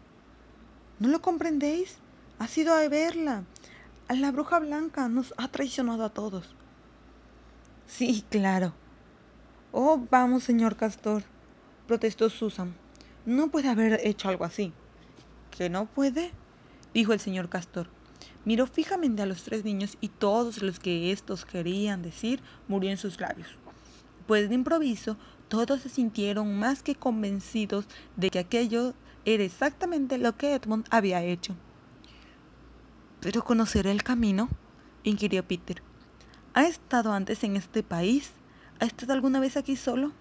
¿No 0.99 1.09
lo 1.09 1.21
comprendéis? 1.21 1.97
Ha 2.39 2.47
sido 2.47 2.73
a 2.73 2.87
verla. 2.87 3.43
La 4.09 4.31
bruja 4.31 4.59
blanca 4.59 5.09
nos 5.09 5.33
ha 5.37 5.49
traicionado 5.49 6.05
a 6.05 6.09
todos. 6.09 6.55
Sí, 7.87 8.23
claro. 8.29 8.73
Oh, 9.73 10.01
vamos, 10.09 10.43
señor 10.43 10.77
Castor, 10.77 11.23
protestó 11.87 12.29
Susan. 12.29 12.73
No 13.25 13.49
puede 13.49 13.67
haber 13.67 13.99
hecho 14.07 14.29
algo 14.29 14.45
así. 14.45 14.71
¿Que 15.51 15.69
no 15.69 15.87
puede? 15.87 16.31
dijo 16.93 17.11
el 17.11 17.19
señor 17.19 17.49
Castor. 17.49 17.89
Miró 18.45 18.65
fijamente 18.65 19.23
a 19.23 19.25
los 19.25 19.43
tres 19.43 19.65
niños 19.65 19.97
y 19.99 20.07
todos 20.07 20.61
los 20.61 20.79
que 20.79 21.11
estos 21.11 21.43
querían 21.43 22.01
decir 22.01 22.41
murió 22.69 22.89
en 22.89 22.97
sus 22.97 23.19
labios. 23.19 23.49
Pues 24.25 24.47
de 24.47 24.55
improviso 24.55 25.17
todos 25.49 25.81
se 25.81 25.89
sintieron 25.89 26.57
más 26.57 26.81
que 26.81 26.95
convencidos 26.95 27.85
de 28.15 28.29
que 28.29 28.39
aquello 28.39 28.93
era 29.25 29.43
exactamente 29.43 30.17
lo 30.17 30.37
que 30.37 30.53
Edmund 30.53 30.85
había 30.89 31.23
hecho. 31.23 31.57
¿Pero 33.19 33.43
conocerá 33.43 33.91
el 33.91 34.03
camino? 34.03 34.49
inquirió 35.03 35.47
Peter. 35.47 35.81
¿Ha 36.53 36.63
estado 36.65 37.13
antes 37.13 37.43
en 37.43 37.55
este 37.55 37.83
país? 37.83 38.31
¿Ha 38.79 38.85
estado 38.85 39.13
alguna 39.13 39.39
vez 39.39 39.57
aquí 39.57 39.75
solo? 39.75 40.11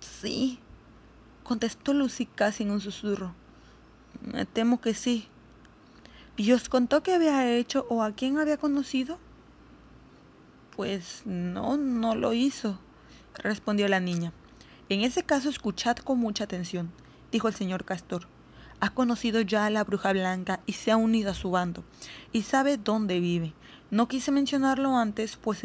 Sí, 0.00 0.58
contestó 1.42 1.92
Lucy 1.92 2.26
casi 2.26 2.62
en 2.62 2.70
un 2.70 2.80
susurro. 2.80 3.34
Me 4.22 4.46
temo 4.46 4.80
que 4.80 4.94
sí. 4.94 5.28
¿Y 6.36 6.52
os 6.52 6.68
contó 6.68 7.02
qué 7.02 7.14
había 7.14 7.54
hecho 7.54 7.86
o 7.88 8.02
a 8.02 8.12
quién 8.12 8.38
había 8.38 8.56
conocido? 8.56 9.18
Pues 10.74 11.22
no, 11.24 11.76
no 11.76 12.14
lo 12.14 12.32
hizo, 12.32 12.78
respondió 13.34 13.88
la 13.88 14.00
niña. 14.00 14.32
En 14.88 15.00
ese 15.00 15.22
caso 15.22 15.48
escuchad 15.48 15.96
con 15.96 16.18
mucha 16.18 16.44
atención, 16.44 16.92
dijo 17.32 17.48
el 17.48 17.54
señor 17.54 17.84
Castor 17.84 18.26
ha 18.80 18.90
conocido 18.90 19.40
ya 19.40 19.66
a 19.66 19.70
la 19.70 19.84
bruja 19.84 20.12
blanca 20.12 20.60
y 20.66 20.72
se 20.72 20.90
ha 20.90 20.96
unido 20.96 21.30
a 21.30 21.34
su 21.34 21.50
bando, 21.50 21.84
y 22.32 22.42
sabe 22.42 22.76
dónde 22.76 23.20
vive. 23.20 23.54
No 23.90 24.08
quise 24.08 24.30
mencionarlo 24.30 24.96
antes, 24.96 25.36
pues, 25.36 25.62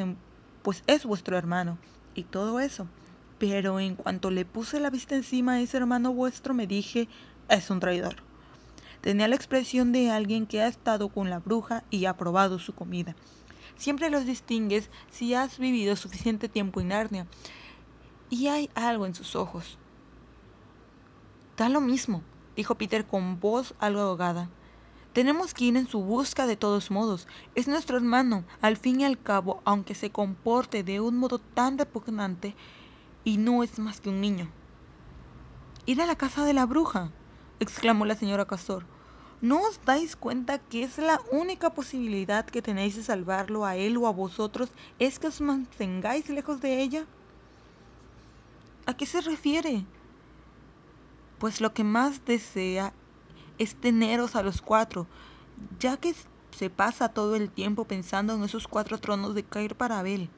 pues 0.62 0.84
es 0.88 1.06
vuestro 1.06 1.38
hermano, 1.38 1.78
y 2.16 2.24
todo 2.24 2.60
eso. 2.60 2.88
Pero 3.40 3.80
en 3.80 3.96
cuanto 3.96 4.30
le 4.30 4.46
puse 4.46 4.80
la 4.80 4.92
vista 4.92 5.16
encima 5.16 5.54
a 5.54 5.62
ese 5.62 5.78
hermano 5.78 6.14
vuestro, 6.14 6.54
me 6.54 6.68
dije, 6.68 7.08
es 7.50 7.70
un 7.70 7.80
traidor. 7.80 8.18
Tenía 9.02 9.28
la 9.28 9.36
expresión 9.36 9.92
de 9.92 10.12
alguien 10.12 10.46
que 10.46 10.62
ha 10.62 10.68
estado 10.68 11.10
con 11.10 11.30
la 11.32 11.40
bruja 11.40 11.84
y 11.90 12.06
ha 12.06 12.16
probado 12.16 12.60
su 12.60 12.74
comida. 12.74 13.16
Siempre 13.76 14.12
los 14.12 14.26
distingues 14.26 14.92
si 15.10 15.34
has 15.34 15.58
vivido 15.58 15.96
suficiente 15.96 16.48
tiempo 16.50 16.82
en 16.82 16.90
Narnia. 16.90 17.26
Y 18.30 18.48
hay 18.48 18.70
algo 18.76 19.08
en 19.08 19.16
sus 19.16 19.36
ojos. 19.36 19.80
Da 21.58 21.68
lo 21.68 21.82
mismo, 21.82 22.22
dijo 22.56 22.76
Peter 22.76 23.06
con 23.06 23.40
voz 23.40 23.74
algo 23.80 24.02
ahogada. 24.02 24.50
Tenemos 25.14 25.54
que 25.54 25.66
ir 25.66 25.76
en 25.76 25.88
su 25.88 26.00
busca 26.02 26.48
de 26.48 26.56
todos 26.56 26.90
modos. 26.90 27.28
Es 27.54 27.68
nuestro 27.68 27.98
hermano, 27.98 28.46
al 28.62 28.78
fin 28.78 29.02
y 29.02 29.06
al 29.06 29.22
cabo, 29.22 29.62
aunque 29.66 29.94
se 29.94 30.10
comporte 30.10 30.84
de 30.84 31.02
un 31.02 31.18
modo 31.18 31.40
tan 31.40 31.78
repugnante, 31.78 32.56
y 33.26 33.38
no 33.38 33.64
es 33.64 33.78
más 33.78 34.00
que 34.00 34.10
un 34.10 34.22
niño. 34.22 34.50
Ir 35.86 36.02
a 36.02 36.06
la 36.06 36.16
casa 36.16 36.46
de 36.46 36.54
la 36.54 36.66
bruja, 36.66 37.12
exclamó 37.60 38.06
la 38.06 38.16
señora 38.16 38.46
Castor. 38.46 38.86
¿No 39.42 39.62
os 39.62 39.84
dais 39.84 40.16
cuenta 40.16 40.60
que 40.60 40.84
es 40.84 40.98
la 40.98 41.20
única 41.32 41.72
posibilidad 41.72 42.46
que 42.46 42.62
tenéis 42.62 42.96
de 42.96 43.04
salvarlo 43.04 43.66
a 43.66 43.76
él 43.76 43.98
o 43.98 44.08
a 44.08 44.12
vosotros 44.12 44.70
es 45.00 45.18
que 45.18 45.28
os 45.28 45.42
mantengáis 45.42 46.30
lejos 46.30 46.62
de 46.62 46.82
ella? 46.82 47.06
¿A 48.86 48.96
qué 48.96 49.06
se 49.06 49.20
refiere? 49.20 49.84
Pues 51.42 51.60
lo 51.60 51.74
que 51.74 51.84
más 51.84 52.24
desea 52.24 52.94
es 53.58 53.74
teneros 53.74 54.36
a 54.36 54.44
los 54.44 54.62
cuatro, 54.62 55.08
ya 55.80 55.98
que 55.98 56.14
se 56.56 56.70
pasa 56.70 57.10
todo 57.10 57.36
el 57.36 57.50
tiempo 57.50 57.86
pensando 57.86 58.36
en 58.36 58.44
esos 58.44 58.68
cuatro 58.68 59.00
tronos 59.00 59.34
de 59.34 59.42
caer 59.42 59.76
para 59.76 59.98
Abel. 59.98 60.30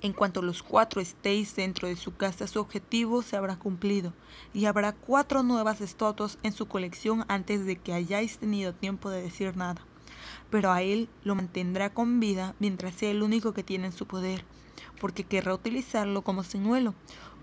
En 0.00 0.12
cuanto 0.12 0.42
los 0.42 0.64
cuatro 0.64 1.00
estéis 1.00 1.54
dentro 1.54 1.86
de 1.86 1.94
su 1.94 2.16
casa, 2.16 2.48
su 2.48 2.58
objetivo 2.58 3.22
se 3.22 3.36
habrá 3.36 3.56
cumplido 3.56 4.12
y 4.52 4.64
habrá 4.64 4.94
cuatro 4.94 5.44
nuevas 5.44 5.80
estatuas 5.80 6.38
en 6.42 6.50
su 6.50 6.66
colección 6.66 7.24
antes 7.28 7.64
de 7.64 7.76
que 7.76 7.92
hayáis 7.92 8.38
tenido 8.38 8.74
tiempo 8.74 9.10
de 9.10 9.22
decir 9.22 9.56
nada. 9.56 9.80
Pero 10.50 10.72
a 10.72 10.82
él 10.82 11.08
lo 11.22 11.36
mantendrá 11.36 11.94
con 11.94 12.18
vida 12.18 12.56
mientras 12.58 12.96
sea 12.96 13.12
el 13.12 13.22
único 13.22 13.54
que 13.54 13.62
tiene 13.62 13.86
en 13.86 13.92
su 13.92 14.06
poder, 14.06 14.44
porque 15.00 15.22
querrá 15.22 15.54
utilizarlo 15.54 16.22
como 16.22 16.42
señuelo, 16.42 16.94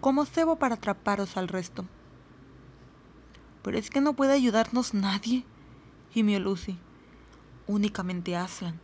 como 0.02 0.26
cebo 0.26 0.58
para 0.58 0.76
atraparos 0.76 1.38
al 1.38 1.48
resto. 1.48 1.86
Pero 3.66 3.80
es 3.80 3.90
que 3.90 4.00
no 4.00 4.14
puede 4.14 4.34
ayudarnos 4.34 4.94
nadie, 4.94 5.44
gimió 6.12 6.40
Lucy. 6.40 6.78
Únicamente 7.66 8.36
Aslan, 8.36 8.80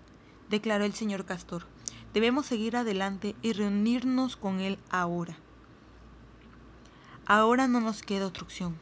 declaró 0.50 0.86
el 0.86 0.96
señor 0.96 1.24
Castor. 1.24 1.68
Debemos 2.16 2.48
seguir 2.48 2.76
adelante 2.76 3.36
y 3.44 3.54
reunirnos 3.54 4.38
con 4.38 4.60
él 4.60 4.80
ahora. 4.90 5.38
Ahora 7.28 7.68
no 7.68 7.80
nos 7.80 8.02
queda 8.02 8.26
otra 8.26 8.42
opción. 8.42 8.76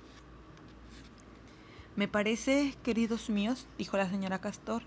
Me 1.98 2.08
parece, 2.08 2.76
queridos 2.82 3.30
míos, 3.30 3.68
dijo 3.78 3.98
la 3.98 4.10
señora 4.10 4.40
Castor, 4.40 4.84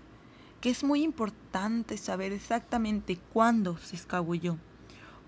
que 0.61 0.71
es 0.71 0.83
muy 0.83 1.03
importante 1.03 1.95
saber 1.99 2.31
exactamente 2.31 3.19
cuándo 3.31 3.77
se 3.77 3.97
escabulló. 3.97 4.57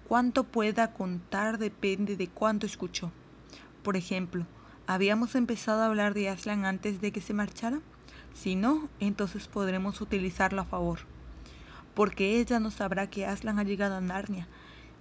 Cuánto 0.07 0.45
pueda 0.45 0.93
contar 0.93 1.59
depende 1.59 2.17
de 2.17 2.27
cuánto 2.27 2.65
escuchó. 2.65 3.11
Por 3.83 3.95
ejemplo, 3.97 4.47
¿habíamos 4.87 5.35
empezado 5.35 5.81
a 5.81 5.85
hablar 5.87 6.13
de 6.13 6.29
Aslan 6.29 6.65
antes 6.65 7.01
de 7.01 7.11
que 7.11 7.21
se 7.21 7.33
marchara? 7.33 7.79
Si 8.33 8.55
no, 8.55 8.89
entonces 8.99 9.47
podremos 9.47 10.01
utilizarlo 10.01 10.61
a 10.61 10.65
favor. 10.65 10.99
Porque 11.93 12.39
ella 12.39 12.59
no 12.59 12.71
sabrá 12.71 13.09
que 13.09 13.25
Aslan 13.25 13.59
ha 13.59 13.63
llegado 13.63 13.95
a 13.95 14.01
Narnia, 14.01 14.47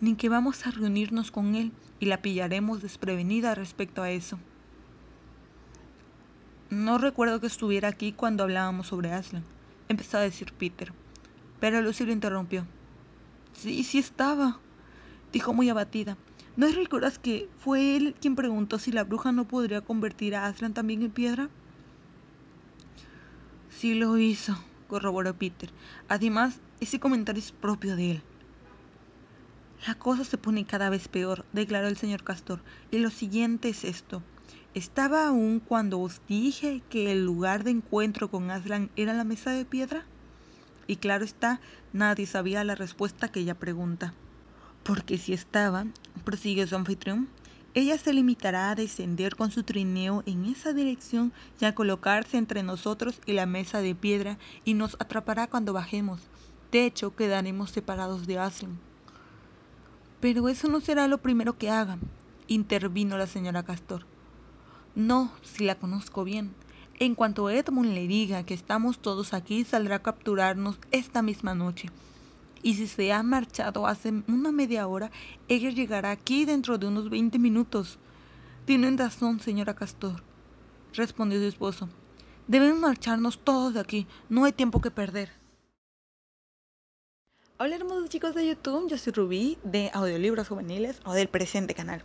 ni 0.01 0.15
que 0.15 0.29
vamos 0.29 0.67
a 0.67 0.71
reunirnos 0.71 1.31
con 1.31 1.55
él 1.55 1.73
y 2.01 2.07
la 2.07 2.23
pillaremos 2.23 2.83
desprevenida 2.83 3.55
respecto 3.55 4.03
a 4.03 4.11
eso. 4.11 4.39
No 6.71 6.99
recuerdo 6.99 7.41
que 7.41 7.47
estuviera 7.47 7.89
aquí 7.89 8.13
cuando 8.13 8.43
hablábamos 8.43 8.89
sobre 8.89 9.13
Aslan, 9.13 9.45
empezó 9.89 10.19
a 10.19 10.23
decir 10.23 10.53
Peter, 10.53 10.93
pero 11.61 11.81
Lucy 11.83 12.05
lo 12.05 12.13
interrumpió. 12.13 12.67
Sí, 13.53 13.85
sí 13.85 13.99
estaba, 13.99 14.59
dijo 15.33 15.53
muy 15.53 15.69
abatida. 15.69 16.17
¿No 16.57 16.69
recuerdas 16.69 17.19
que 17.19 17.49
fue 17.59 17.97
él 17.97 18.15
quien 18.21 18.37
preguntó 18.37 18.79
si 18.79 18.93
la 18.93 19.03
bruja 19.03 19.33
no 19.33 19.49
podría 19.49 19.81
convertir 19.81 20.37
a 20.37 20.47
Aslan 20.47 20.73
también 20.73 21.03
en 21.03 21.11
piedra? 21.11 21.51
Sí 23.71 23.95
lo 23.95 24.17
hizo, 24.19 24.57
corroboró 24.87 25.35
Peter. 25.37 25.71
Además, 26.09 26.61
ese 26.79 27.01
comentario 27.01 27.41
es 27.41 27.51
propio 27.51 27.97
de 27.97 28.13
él. 28.13 28.23
La 29.85 29.97
cosa 29.97 30.25
se 30.25 30.39
pone 30.39 30.65
cada 30.65 30.91
vez 30.91 31.09
peor, 31.09 31.45
declaró 31.53 31.89
el 31.89 31.97
señor 31.97 32.23
Castor, 32.23 32.63
y 32.93 32.99
lo 32.99 33.11
siguiente 33.11 33.69
es 33.69 33.83
esto. 33.83 34.23
¿Estaba 34.75 35.27
aún 35.27 35.61
cuando 35.61 36.01
os 36.01 36.23
dije 36.29 36.83
que 36.89 37.11
el 37.11 37.25
lugar 37.25 37.65
de 37.65 37.73
encuentro 37.73 38.31
con 38.31 38.51
Aslan 38.53 38.91
era 38.95 39.13
la 39.13 39.25
mesa 39.25 39.51
de 39.51 39.65
piedra? 39.65 40.05
Y 40.87 40.97
claro 40.97 41.25
está, 41.25 41.61
nadie 41.93 42.27
sabía 42.27 42.63
la 42.63 42.77
respuesta 42.77 43.27
a 43.27 43.29
aquella 43.29 43.59
pregunta. 43.59 44.15
Porque 44.85 45.19
si 45.19 45.33
estaba, 45.33 45.87
prosigue 46.23 46.67
su 46.67 46.77
anfitrión, 46.77 47.29
ella 47.75 47.99
se 47.99 48.13
limitará 48.13 48.71
a 48.71 48.75
descender 48.77 49.35
con 49.35 49.51
su 49.51 49.65
trineo 49.65 50.23
en 50.27 50.45
esa 50.45 50.73
dirección 50.73 51.33
y 51.61 51.65
a 51.65 51.75
colocarse 51.75 52.37
entre 52.37 52.63
nosotros 52.63 53.21
y 53.27 53.33
la 53.33 53.47
mesa 53.47 53.81
de 53.81 53.97
piedra 53.97 54.39
y 54.65 54.75
nos 54.75 54.95
atrapará 55.01 55.49
cuando 55.49 55.73
bajemos. 55.73 56.21
De 56.71 56.87
hecho, 56.87 57.17
quedaremos 57.17 57.71
separados 57.71 58.29
de 58.29 58.39
Aslan. 58.39 58.79
Pero 60.21 60.49
eso 60.49 60.69
no 60.69 60.81
será 60.81 61.09
lo 61.09 61.19
primero 61.19 61.59
que 61.59 61.69
haga, 61.69 61.99
intervino 62.47 63.19
la 63.19 63.27
señora 63.27 63.65
Castor. 63.65 64.07
No, 64.95 65.33
si 65.43 65.65
la 65.65 65.75
conozco 65.75 66.23
bien. 66.23 66.55
En 67.01 67.17
cuanto 67.17 67.51
Edmund 67.51 67.93
le 67.93 68.07
diga 68.07 68.45
que 68.45 68.55
estamos 68.55 69.01
todos 69.01 69.35
aquí, 69.35 69.65
saldrá 69.65 69.97
a 69.97 70.03
capturarnos 70.03 70.79
esta 70.93 71.23
misma 71.23 71.57
noche. 71.57 71.91
Y 72.65 72.75
si 72.75 72.87
se 72.87 73.13
ha 73.13 73.23
marchado 73.23 73.87
hace 73.87 74.11
una 74.27 74.51
media 74.51 74.89
hora, 74.89 75.11
ella 75.49 75.69
llegará 75.69 76.11
aquí 76.11 76.47
dentro 76.47 76.79
de 76.79 76.87
unos 76.87 77.11
20 77.11 77.39
minutos. 77.39 77.99
Tienen 78.65 78.97
razón, 78.97 79.39
señora 79.39 79.75
Castor, 79.75 80.23
respondió 80.95 81.39
su 81.39 81.47
esposo. 81.47 81.91
Debemos 82.49 82.81
marcharnos 82.81 83.39
todos 83.39 83.75
de 83.75 83.81
aquí. 83.81 84.07
No 84.31 84.47
hay 84.47 84.53
tiempo 84.53 84.81
que 84.81 84.91
perder. 84.91 85.31
Hola 87.59 87.77
hermosos 87.77 88.09
chicos 88.09 88.35
de 88.35 88.49
YouTube, 88.49 88.89
yo 88.89 88.97
soy 88.99 89.13
Rubí 89.13 89.59
de 89.63 89.91
Audiolibros 89.93 90.49
Juveniles 90.49 91.01
o 91.05 91.13
del 91.13 91.29
presente 91.29 91.75
canal 91.75 92.03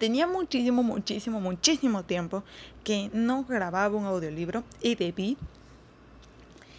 tenía 0.00 0.26
muchísimo, 0.26 0.82
muchísimo, 0.82 1.40
muchísimo 1.40 2.04
tiempo 2.04 2.42
que 2.82 3.10
no 3.12 3.44
grababa 3.44 3.94
un 3.94 4.06
audiolibro 4.06 4.64
y 4.80 4.94
debí. 4.94 5.36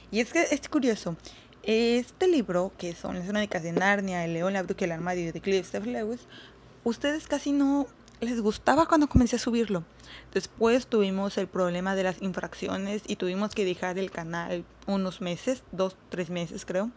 Y 0.10 0.20
es 0.20 0.34
que 0.34 0.42
es 0.42 0.68
curioso. 0.68 1.16
Este 1.64 2.28
libro, 2.28 2.72
que 2.80 2.96
son 2.96 3.20
las 3.20 3.28
crónicas 3.28 3.62
de 3.62 3.72
Narnia, 3.72 4.26
El 4.26 4.34
León, 4.34 4.54
la 4.54 4.64
Bruja 4.64 4.82
y 4.82 4.84
el 4.86 4.92
Armario 4.94 5.32
de 5.32 5.42
Cliff 5.42 5.72
Lewis, 5.74 6.22
ustedes 6.84 7.28
casi 7.28 7.52
no 7.52 7.86
les 8.20 8.42
gustaba 8.42 8.88
cuando 8.88 9.08
comencé 9.08 9.36
a 9.36 9.40
subirlo. 9.40 9.84
Después 10.34 10.88
tuvimos 10.88 11.38
el 11.38 11.48
problema 11.48 11.94
de 11.94 12.02
las 12.04 12.20
infracciones 12.22 13.04
y 13.06 13.16
tuvimos 13.16 13.54
que 13.54 13.64
dejar 13.64 14.00
el 14.00 14.10
canal 14.10 14.66
unos 14.88 15.22
meses, 15.22 15.64
dos, 15.72 15.96
tres 16.10 16.32
meses 16.32 16.66
creo. 16.66 16.90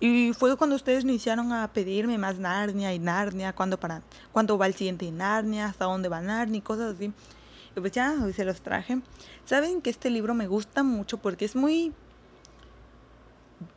Y 0.00 0.32
fue 0.34 0.54
cuando 0.58 0.76
ustedes 0.76 1.04
iniciaron 1.04 1.52
a 1.52 1.72
pedirme 1.72 2.18
más 2.18 2.38
Narnia 2.38 2.92
y 2.92 2.98
Narnia, 2.98 3.54
cuándo, 3.54 3.80
para, 3.80 4.02
cuándo 4.32 4.58
va 4.58 4.66
el 4.66 4.74
siguiente 4.74 5.10
Narnia, 5.10 5.66
hasta 5.66 5.86
dónde 5.86 6.10
va 6.10 6.20
Narnia 6.20 6.58
y 6.58 6.62
cosas 6.62 6.96
así. 6.96 7.10
Y 7.74 7.80
pues 7.80 7.92
ya, 7.92 8.16
hoy 8.22 8.34
se 8.34 8.44
los 8.44 8.60
traje. 8.60 9.00
Saben 9.46 9.80
que 9.80 9.88
este 9.88 10.10
libro 10.10 10.34
me 10.34 10.46
gusta 10.46 10.82
mucho 10.82 11.16
porque 11.16 11.46
es 11.46 11.56
muy 11.56 11.92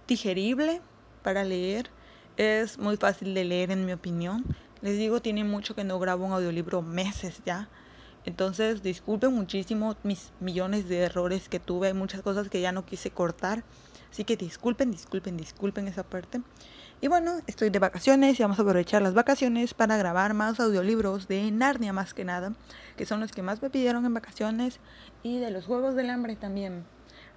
digerible 0.08 0.82
para 1.24 1.44
leer. 1.44 1.90
Es 2.38 2.78
muy 2.78 2.98
fácil 2.98 3.34
de 3.34 3.46
leer 3.46 3.72
en 3.72 3.86
mi 3.86 3.94
opinión. 3.94 4.44
Les 4.82 4.98
digo, 4.98 5.22
tiene 5.22 5.44
mucho 5.44 5.76
que 5.76 5.84
no 5.84 6.00
grabo 6.00 6.26
un 6.26 6.34
audiolibro, 6.34 6.82
meses 6.82 7.42
ya. 7.46 7.70
Entonces, 8.26 8.82
disculpen 8.82 9.34
muchísimo 9.34 9.96
mis 10.04 10.32
millones 10.40 10.90
de 10.90 11.00
errores 11.00 11.48
que 11.48 11.60
tuve, 11.60 11.94
muchas 11.94 12.22
cosas 12.22 12.50
que 12.50 12.60
ya 12.60 12.72
no 12.72 12.86
quise 12.86 13.12
cortar. 13.12 13.64
Así 14.12 14.24
que 14.24 14.36
disculpen, 14.36 14.92
disculpen, 14.92 15.38
disculpen 15.38 15.88
esa 15.88 16.04
parte. 16.04 16.42
Y 17.02 17.08
bueno, 17.08 17.42
estoy 17.48 17.70
de 17.70 17.80
vacaciones 17.80 18.40
y 18.40 18.44
vamos 18.44 18.58
a 18.58 18.62
aprovechar 18.62 19.02
las 19.02 19.14
vacaciones 19.14 19.74
para 19.74 19.98
grabar 19.98 20.34
más 20.34 20.60
audiolibros 20.60 21.28
de 21.28 21.52
Narnia 21.52 21.94
más 21.94 22.14
que 22.14 22.24
nada, 22.24 22.54
que 22.96 23.06
son 23.06 23.20
los 23.20 23.32
que 23.32 23.42
más 23.42 23.62
me 23.62 23.70
pidieron 23.70 24.06
en 24.06 24.14
vacaciones 24.14 24.80
y 25.22 25.40
de 25.40 25.52
los 25.52 25.66
Juegos 25.66 25.96
del 25.96 26.10
Hambre 26.10 26.36
también. 26.36 26.86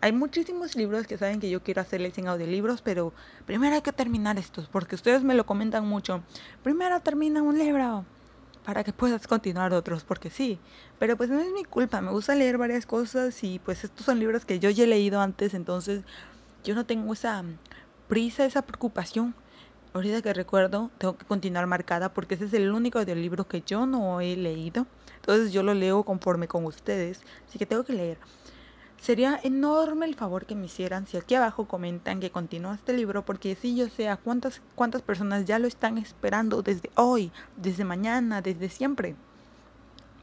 Hay 0.00 0.12
muchísimos 0.12 0.76
libros 0.76 1.08
que 1.08 1.18
saben 1.18 1.40
que 1.40 1.50
yo 1.50 1.60
quiero 1.64 1.80
hacerles 1.80 2.16
en 2.18 2.28
audiolibros, 2.28 2.82
pero 2.82 3.12
primero 3.46 3.74
hay 3.74 3.82
que 3.82 3.92
terminar 3.92 4.38
estos, 4.38 4.68
porque 4.68 4.94
ustedes 4.94 5.24
me 5.24 5.34
lo 5.34 5.44
comentan 5.44 5.86
mucho. 5.86 6.22
Primero 6.62 7.00
termina 7.00 7.42
un 7.42 7.58
libro 7.58 8.04
para 8.64 8.84
que 8.84 8.92
puedas 8.92 9.26
continuar 9.26 9.74
otros, 9.74 10.04
porque 10.04 10.30
sí. 10.30 10.60
Pero 11.00 11.16
pues 11.16 11.30
no 11.30 11.40
es 11.40 11.50
mi 11.52 11.64
culpa, 11.64 12.00
me 12.00 12.12
gusta 12.12 12.36
leer 12.36 12.58
varias 12.58 12.86
cosas 12.86 13.42
y 13.42 13.58
pues 13.58 13.82
estos 13.82 14.06
son 14.06 14.20
libros 14.20 14.44
que 14.44 14.60
yo 14.60 14.70
ya 14.70 14.84
he 14.84 14.86
leído 14.86 15.20
antes, 15.20 15.52
entonces 15.52 16.04
yo 16.62 16.76
no 16.76 16.86
tengo 16.86 17.12
esa 17.12 17.42
prisa, 18.06 18.44
esa 18.44 18.62
preocupación. 18.62 19.34
Ahorita 19.94 20.22
que 20.22 20.32
recuerdo, 20.32 20.92
tengo 20.98 21.18
que 21.18 21.24
continuar 21.24 21.66
marcada 21.66 22.14
porque 22.14 22.36
ese 22.36 22.44
es 22.44 22.52
el 22.52 22.70
único 22.70 23.02
libro 23.02 23.48
que 23.48 23.62
yo 23.62 23.84
no 23.84 24.20
he 24.20 24.36
leído. 24.36 24.86
Entonces 25.16 25.52
yo 25.52 25.64
lo 25.64 25.74
leo 25.74 26.04
conforme 26.04 26.46
con 26.46 26.64
ustedes, 26.66 27.22
así 27.48 27.58
que 27.58 27.66
tengo 27.66 27.82
que 27.82 27.94
leer. 27.94 28.18
Sería 29.00 29.38
enorme 29.42 30.06
el 30.06 30.16
favor 30.16 30.44
que 30.44 30.56
me 30.56 30.66
hicieran 30.66 31.06
si 31.06 31.16
aquí 31.16 31.36
abajo 31.36 31.66
comentan 31.66 32.18
que 32.18 32.30
continúa 32.30 32.74
este 32.74 32.92
libro 32.92 33.24
porque 33.24 33.54
si 33.54 33.76
yo 33.76 33.88
sé 33.88 34.08
a 34.08 34.16
cuántas, 34.16 34.60
cuántas 34.74 35.02
personas 35.02 35.44
ya 35.44 35.58
lo 35.58 35.68
están 35.68 35.98
esperando 35.98 36.62
desde 36.62 36.90
hoy, 36.96 37.30
desde 37.56 37.84
mañana, 37.84 38.42
desde 38.42 38.68
siempre. 38.68 39.14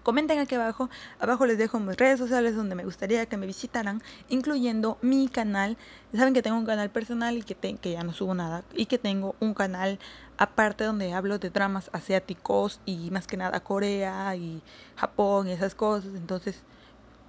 Comenten 0.04 0.38
aquí 0.38 0.54
abajo. 0.54 0.88
Abajo 1.20 1.48
les 1.48 1.58
dejo 1.58 1.80
mis 1.80 1.98
redes 1.98 2.20
sociales 2.20 2.56
donde 2.56 2.76
me 2.76 2.84
gustaría 2.84 3.26
que 3.26 3.38
me 3.38 3.48
visitaran, 3.48 4.04
incluyendo 4.30 5.00
mi 5.02 5.30
canal. 5.30 5.78
Saben 6.14 6.36
que 6.36 6.44
tengo 6.44 6.58
un 6.58 6.66
canal 6.68 6.92
personal 6.92 7.36
y 7.38 7.42
que, 7.42 7.56
que 7.56 7.92
ya 7.94 8.04
no 8.04 8.14
subo 8.14 8.36
nada. 8.36 8.64
Y 8.76 8.86
que 8.86 9.00
tengo 9.00 9.36
un 9.40 9.56
canal 9.56 9.98
aparte 10.38 10.84
donde 10.84 11.14
hablo 11.14 11.40
de 11.40 11.50
dramas 11.50 11.90
asiáticos 11.92 12.82
y 12.86 13.10
más 13.10 13.26
que 13.26 13.36
nada 13.36 13.62
Corea 13.62 14.36
y 14.36 14.62
Japón 14.96 15.48
y 15.48 15.54
esas 15.54 15.74
cosas. 15.74 16.14
Entonces, 16.14 16.62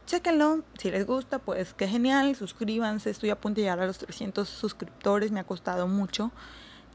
chéquenlo. 0.07 0.63
Si 0.79 0.91
les 0.91 1.07
gusta, 1.07 1.39
pues 1.39 1.75
qué 1.75 1.89
genial. 1.89 2.35
Suscríbanse. 2.35 3.11
Estoy 3.11 3.31
a 3.31 3.41
punto 3.41 3.57
de 3.57 3.63
llegar 3.63 3.81
a 3.81 3.87
los 3.87 3.99
300 3.99 4.49
suscriptores. 4.49 5.33
Me 5.33 5.41
ha 5.41 5.45
costado 5.45 5.87
mucho. 5.89 6.33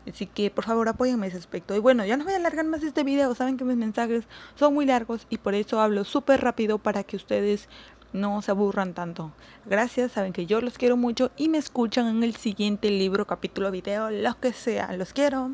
Así 0.09 0.25
que 0.25 0.49
por 0.49 0.65
favor 0.65 0.89
apóyenme 0.89 1.27
ese 1.27 1.37
aspecto. 1.37 1.75
Y 1.75 1.79
bueno, 1.79 2.05
ya 2.05 2.17
no 2.17 2.23
voy 2.23 2.33
a 2.33 2.37
alargar 2.37 2.65
más 2.65 2.81
este 2.83 3.03
video. 3.03 3.35
Saben 3.35 3.57
que 3.57 3.63
mis 3.63 3.77
mensajes 3.77 4.23
son 4.55 4.73
muy 4.73 4.85
largos 4.85 5.27
y 5.29 5.37
por 5.37 5.53
eso 5.53 5.79
hablo 5.79 6.03
súper 6.05 6.41
rápido 6.41 6.79
para 6.79 7.03
que 7.03 7.17
ustedes 7.17 7.69
no 8.13 8.41
se 8.41 8.51
aburran 8.51 8.93
tanto. 8.93 9.31
Gracias, 9.65 10.13
saben 10.13 10.33
que 10.33 10.45
yo 10.45 10.59
los 10.59 10.77
quiero 10.77 10.97
mucho 10.97 11.31
y 11.37 11.49
me 11.49 11.57
escuchan 11.57 12.07
en 12.07 12.23
el 12.23 12.35
siguiente 12.35 12.89
libro, 12.89 13.25
capítulo, 13.27 13.71
video, 13.71 14.09
lo 14.09 14.39
que 14.39 14.53
sea. 14.53 14.91
Los 14.93 15.13
quiero. 15.13 15.51